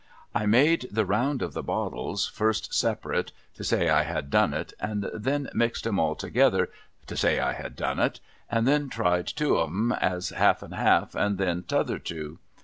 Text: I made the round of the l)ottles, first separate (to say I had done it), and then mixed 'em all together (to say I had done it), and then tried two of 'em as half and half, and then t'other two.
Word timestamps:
I 0.33 0.47
made 0.47 0.87
the 0.89 1.05
round 1.05 1.43
of 1.43 1.53
the 1.53 1.63
l)ottles, 1.63 2.27
first 2.27 2.73
separate 2.73 3.31
(to 3.53 3.63
say 3.63 3.87
I 3.87 4.01
had 4.01 4.31
done 4.31 4.51
it), 4.51 4.73
and 4.79 5.07
then 5.13 5.47
mixed 5.53 5.85
'em 5.85 5.99
all 5.99 6.15
together 6.15 6.71
(to 7.05 7.15
say 7.15 7.39
I 7.39 7.53
had 7.53 7.75
done 7.75 7.99
it), 7.99 8.19
and 8.49 8.67
then 8.67 8.89
tried 8.89 9.27
two 9.27 9.57
of 9.57 9.69
'em 9.69 9.91
as 9.91 10.29
half 10.29 10.63
and 10.63 10.73
half, 10.73 11.13
and 11.13 11.37
then 11.37 11.61
t'other 11.61 11.99
two. 11.99 12.39